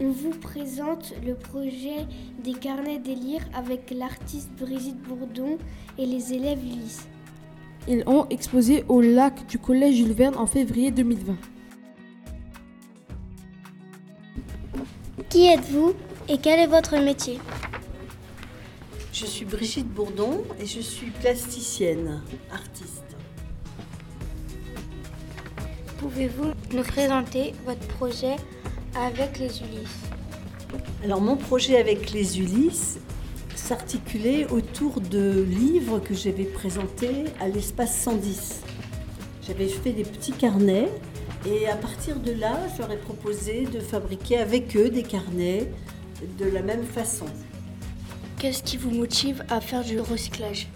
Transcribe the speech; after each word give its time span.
On 0.00 0.10
vous 0.10 0.30
présente 0.30 1.14
le 1.24 1.34
projet 1.34 2.06
des 2.42 2.54
carnets 2.54 2.98
délire 2.98 3.42
avec 3.54 3.90
l'artiste 3.90 4.50
Brigitte 4.58 5.00
Bourdon 5.02 5.58
et 5.98 6.06
les 6.06 6.32
élèves 6.32 6.62
Ulysse. 6.62 7.06
Ils 7.86 8.02
ont 8.06 8.26
exposé 8.28 8.84
au 8.88 9.00
lac 9.00 9.46
du 9.46 9.58
collège 9.58 9.96
Jules 9.96 10.12
Verne 10.12 10.36
en 10.36 10.46
février 10.46 10.90
2020. 10.90 11.36
Qui 15.28 15.46
êtes-vous 15.46 15.92
et 16.28 16.38
quel 16.38 16.60
est 16.60 16.66
votre 16.66 16.96
métier? 16.96 17.38
Je 19.12 19.26
suis 19.26 19.44
Brigitte 19.44 19.88
Bourdon 19.88 20.42
et 20.60 20.66
je 20.66 20.80
suis 20.80 21.10
plasticienne, 21.10 22.22
artiste. 22.50 23.16
Pouvez-vous 25.98 26.52
nous 26.72 26.82
présenter 26.82 27.54
votre 27.64 27.86
projet 27.88 28.36
avec 28.96 29.38
les 29.38 29.60
Ulysses 29.60 30.02
Alors 31.02 31.20
mon 31.20 31.36
projet 31.36 31.78
avec 31.78 32.12
les 32.12 32.38
Ulysses 32.38 32.98
s'articulait 33.56 34.46
autour 34.46 35.00
de 35.00 35.42
livres 35.42 35.98
que 35.98 36.14
j'avais 36.14 36.44
présentés 36.44 37.24
à 37.40 37.48
l'espace 37.48 37.96
110. 38.02 38.62
J'avais 39.46 39.68
fait 39.68 39.92
des 39.92 40.02
petits 40.02 40.32
carnets 40.32 40.90
et 41.46 41.68
à 41.68 41.76
partir 41.76 42.16
de 42.20 42.32
là, 42.32 42.58
je 42.74 42.82
leur 42.82 42.92
ai 42.92 42.96
proposé 42.96 43.66
de 43.66 43.80
fabriquer 43.80 44.38
avec 44.38 44.76
eux 44.76 44.90
des 44.90 45.02
carnets 45.02 45.70
de 46.38 46.44
la 46.44 46.62
même 46.62 46.84
façon. 46.84 47.26
Qu'est-ce 48.38 48.62
qui 48.62 48.76
vous 48.76 48.90
motive 48.90 49.44
à 49.48 49.60
faire 49.60 49.82
du 49.82 49.98
recyclage? 50.00 50.68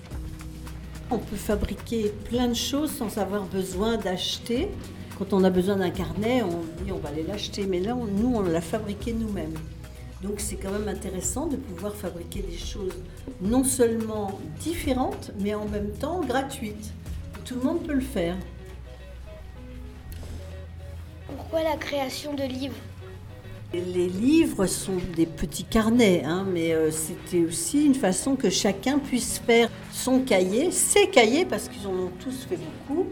On 1.11 1.19
peut 1.19 1.37
fabriquer 1.37 2.13
plein 2.29 2.49
de 2.49 2.55
choses 2.55 2.93
sans 2.93 3.19
avoir 3.19 3.45
besoin 3.45 3.97
d'acheter. 3.97 4.69
Quand 5.19 5.33
on 5.33 5.43
a 5.43 5.51
besoin 5.51 5.77
d'un 5.77 5.91
carnet, 5.91 6.43
on 6.43 6.61
dit 6.85 6.93
on 6.93 6.99
va 6.99 7.09
aller 7.09 7.25
l'acheter, 7.25 7.67
mais 7.67 7.81
là, 7.81 7.97
on- 7.97 8.05
nous, 8.05 8.37
on 8.37 8.41
l'a 8.43 8.61
fabriqué 8.61 9.13
nous-mêmes. 9.13 9.55
Donc 10.23 10.35
c'est 10.39 10.57
quand 10.57 10.71
même 10.71 10.89
intéressant 10.89 11.47
de 11.47 11.57
pouvoir 11.57 11.95
fabriquer 11.95 12.41
des 12.43 12.57
choses 12.57 12.93
non 13.41 13.65
seulement 13.65 14.39
différentes, 14.61 15.33
mais 15.41 15.55
en 15.55 15.67
même 15.67 15.91
temps 15.91 16.21
gratuites. 16.23 16.93
Tout 17.45 17.57
le 17.57 17.63
monde 17.63 17.83
peut 17.83 17.95
le 17.95 18.01
faire. 18.01 18.37
Pourquoi 21.27 21.63
la 21.63 21.77
création 21.77 22.35
de 22.35 22.43
livres? 22.43 22.75
Les 23.75 24.09
livres 24.09 24.67
sont 24.67 24.97
des 25.15 25.27
petits 25.27 25.65
carnets, 25.65 26.23
hein, 26.25 26.47
mais 26.51 26.73
euh, 26.73 26.91
c'était 26.91 27.45
aussi 27.45 27.85
une 27.85 27.95
façon 27.95 28.35
que 28.35 28.49
chacun 28.49 28.99
puisse 28.99 29.39
faire 29.39 29.69
son 29.93 30.21
cahier, 30.21 30.71
ses 30.71 31.09
cahiers, 31.11 31.45
parce 31.45 31.69
qu'ils 31.69 31.87
en 31.87 31.91
ont 31.93 32.11
tous 32.19 32.47
fait 32.49 32.57
beaucoup, 32.89 33.07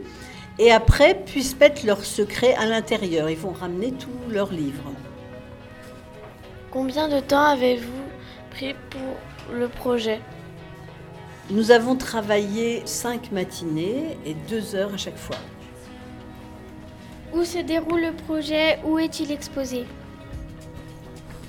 et 0.59 0.73
après 0.73 1.23
puissent 1.25 1.59
mettre 1.59 1.85
leurs 1.87 2.05
secrets 2.05 2.55
à 2.55 2.67
l'intérieur. 2.67 3.29
Ils 3.31 3.37
vont 3.37 3.53
ramener 3.53 3.93
tous 3.93 4.31
leurs 4.31 4.53
livres. 4.53 4.93
Combien 6.71 7.09
de 7.09 7.21
temps 7.21 7.47
avez-vous 7.47 8.05
pris 8.51 8.75
pour 8.91 9.55
le 9.55 9.69
projet? 9.69 10.21
Nous 11.51 11.71
avons 11.71 11.97
travaillé 11.97 12.83
cinq 12.87 13.31
matinées 13.33 14.17
et 14.27 14.35
deux 14.49 14.75
heures 14.75 14.95
à 14.95 14.97
chaque 14.97 15.17
fois. 15.17 15.37
Où 17.33 17.45
se 17.45 17.59
déroule 17.59 18.01
le 18.01 18.13
projet? 18.13 18.79
Où 18.85 18.99
est-il 18.99 19.31
exposé? 19.31 19.85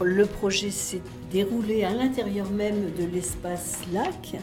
Le 0.01 0.25
projet 0.25 0.69
s'est 0.69 1.01
déroulé 1.31 1.83
à 1.83 1.91
l'intérieur 1.91 2.49
même 2.51 2.91
de 2.93 3.05
l'espace 3.05 3.79
lac 3.91 4.35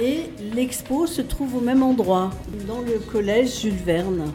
et 0.00 0.30
l'expo 0.54 1.06
se 1.06 1.22
trouve 1.22 1.56
au 1.56 1.60
même 1.60 1.82
endroit, 1.82 2.30
dans 2.66 2.80
le 2.80 2.98
collège 2.98 3.60
Jules 3.60 3.74
Verne. 3.74 4.32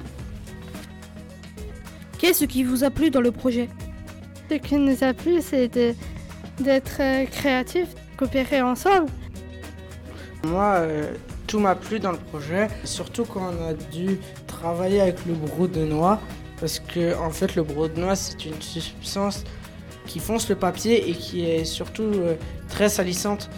Qu'est-ce 2.17 2.45
qui 2.45 2.64
vous 2.64 2.83
a 2.83 2.89
plu 2.89 3.10
dans 3.10 3.22
le 3.22 3.32
projet? 3.32 3.70
Ce 4.49 4.55
qui 4.55 4.76
nous 4.76 5.04
a 5.04 5.14
plu, 5.14 5.42
c'est 5.42 5.67
d'être 5.67 6.98
euh, 6.99 7.26
créatifs, 7.26 7.89
coopérer 8.17 8.61
ensemble. 8.61 9.10
Moi, 10.44 10.73
euh, 10.77 11.14
tout 11.48 11.60
m'a 11.60 11.76
plu 11.76 11.99
dans 11.99 12.11
le 12.11 12.17
projet, 12.17 12.67
surtout 12.83 13.26
quand 13.26 13.52
on 13.60 13.70
a 13.70 13.73
dû 13.73 14.20
travailler 14.48 15.02
avec 15.02 15.26
le 15.26 15.33
brou 15.33 15.67
de 15.67 15.86
noix, 15.86 16.20
parce 16.60 16.80
que 16.80 17.17
en 17.17 17.30
fait, 17.30 17.55
le 17.55 17.64
brou 17.64 17.88
de 17.88 17.99
noix, 17.99 18.16
c'est 18.16 18.45
une 18.45 18.61
substance 18.61 19.43
qui 20.05 20.20
fonce 20.20 20.49
le 20.49 20.55
papier 20.55 21.10
et 21.10 21.14
qui 21.14 21.45
est 21.45 21.66
surtout 21.66 22.04
euh, 22.04 22.36
très 22.67 22.89
salissante 22.89 23.49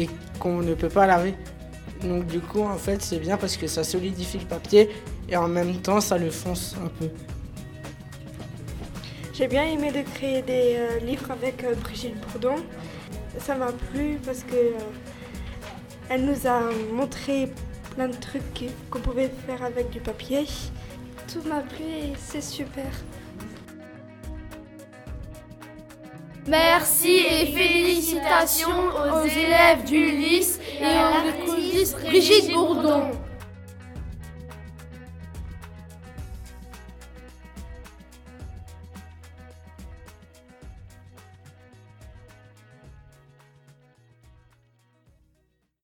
et 0.00 0.10
qu'on 0.38 0.62
ne 0.62 0.74
peut 0.74 0.88
pas 0.88 1.06
laver. 1.06 1.34
Donc 2.02 2.26
du 2.26 2.40
coup, 2.40 2.62
en 2.62 2.76
fait, 2.76 3.02
c'est 3.02 3.18
bien 3.18 3.36
parce 3.36 3.56
que 3.56 3.66
ça 3.66 3.84
solidifie 3.84 4.38
le 4.38 4.46
papier 4.46 4.90
et 5.28 5.36
en 5.36 5.48
même 5.48 5.76
temps, 5.76 6.00
ça 6.00 6.18
le 6.18 6.30
fonce 6.30 6.74
un 6.82 6.88
peu. 6.88 7.10
J'ai 9.34 9.48
bien 9.48 9.64
aimé 9.64 9.90
de 9.90 10.02
créer 10.02 10.42
des 10.42 10.76
euh, 10.76 10.98
livres 11.00 11.30
avec 11.30 11.64
euh, 11.64 11.74
Brigitte 11.74 12.14
Bourdon. 12.20 12.56
Ça 13.38 13.54
m'a 13.54 13.72
plu 13.72 14.18
parce 14.24 14.42
que 14.42 14.54
euh, 14.54 14.72
elle 16.08 16.24
nous 16.24 16.46
a 16.46 16.60
montré 16.92 17.50
plein 17.94 18.08
de 18.08 18.16
trucs 18.16 18.42
qu'on 18.90 19.00
pouvait 19.00 19.30
faire 19.46 19.62
avec 19.62 19.90
du 19.90 20.00
papier. 20.00 20.46
Tout 21.32 21.48
m'a 21.48 21.60
plu 21.60 21.84
et 21.84 22.12
c'est 22.18 22.42
super. 22.42 22.90
Merci 26.46 27.20
et 27.30 27.46
félicitations 27.46 27.79
aux 29.14 29.26
élèves 29.26 29.84
d'Ulysse 29.84 30.58
et 30.80 30.84
à 30.84 31.24
l'artiste 31.24 32.00
Brigitte 32.00 32.52
Bourdon. 32.52 33.10